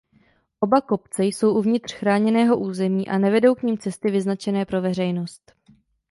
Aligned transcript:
Oba 0.61 0.81
kopce 0.81 1.23
jsou 1.25 1.53
uvnitř 1.57 1.91
chráněného 1.93 2.57
území 2.57 3.07
a 3.07 3.17
nevedou 3.17 3.55
k 3.55 3.63
nim 3.63 3.77
cesty 3.77 4.11
vyznačené 4.11 4.65
pro 4.65 4.81
veřejnost. 4.81 5.53